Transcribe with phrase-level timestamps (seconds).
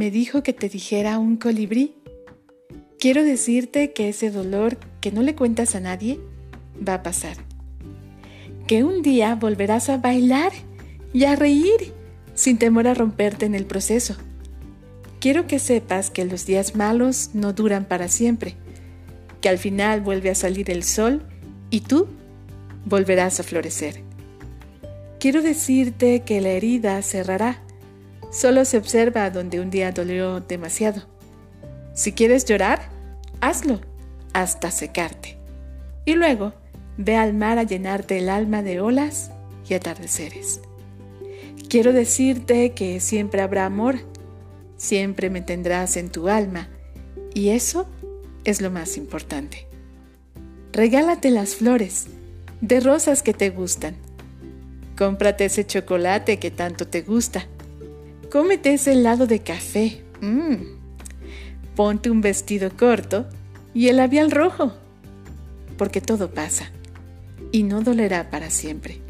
[0.00, 1.94] me dijo que te dijera un colibrí.
[2.98, 6.18] Quiero decirte que ese dolor que no le cuentas a nadie
[6.88, 7.36] va a pasar.
[8.66, 10.52] Que un día volverás a bailar
[11.12, 11.92] y a reír
[12.32, 14.16] sin temor a romperte en el proceso.
[15.20, 18.54] Quiero que sepas que los días malos no duran para siempre,
[19.42, 21.26] que al final vuelve a salir el sol
[21.68, 22.06] y tú
[22.86, 24.02] volverás a florecer.
[25.18, 27.60] Quiero decirte que la herida cerrará
[28.30, 31.02] Solo se observa donde un día dolió demasiado.
[31.94, 32.88] Si quieres llorar,
[33.40, 33.80] hazlo
[34.32, 35.36] hasta secarte.
[36.04, 36.54] Y luego
[36.96, 39.32] ve al mar a llenarte el alma de olas
[39.68, 40.60] y atardeceres.
[41.68, 43.96] Quiero decirte que siempre habrá amor,
[44.76, 46.68] siempre me tendrás en tu alma,
[47.34, 47.86] y eso
[48.44, 49.66] es lo más importante.
[50.72, 52.06] Regálate las flores,
[52.60, 53.96] de rosas que te gustan.
[54.96, 57.46] Cómprate ese chocolate que tanto te gusta
[58.30, 60.04] Cómete ese helado de café.
[60.20, 60.78] Mm.
[61.74, 63.26] Ponte un vestido corto
[63.74, 64.72] y el labial rojo.
[65.76, 66.70] Porque todo pasa
[67.50, 69.00] y no dolerá para siempre.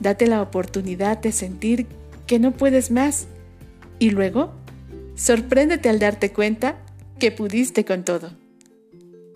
[0.00, 1.86] Date la oportunidad de sentir
[2.26, 3.26] que no puedes más
[3.98, 4.52] y luego
[5.14, 6.76] sorpréndete al darte cuenta
[7.18, 8.32] que pudiste con todo.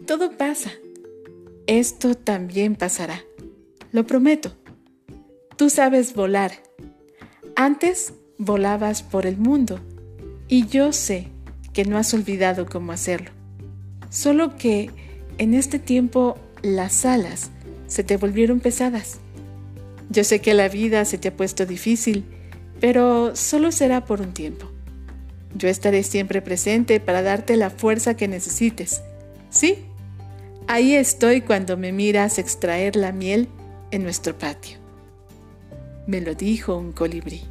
[0.07, 0.73] Todo pasa.
[1.67, 3.25] Esto también pasará.
[3.93, 4.53] Lo prometo.
[5.57, 6.53] Tú sabes volar.
[7.57, 9.81] Antes volabas por el mundo
[10.49, 11.29] y yo sé
[11.75, 13.31] que no has olvidado cómo hacerlo.
[14.09, 14.91] Solo que
[15.37, 17.51] en este tiempo las alas
[17.87, 19.19] se te volvieron pesadas.
[20.09, 22.25] Yo sé que la vida se te ha puesto difícil,
[22.81, 24.71] pero solo será por un tiempo.
[25.55, 29.03] Yo estaré siempre presente para darte la fuerza que necesites.
[29.51, 29.85] Sí,
[30.67, 33.49] ahí estoy cuando me miras extraer la miel
[33.91, 34.79] en nuestro patio.
[36.07, 37.43] Me lo dijo un colibrí.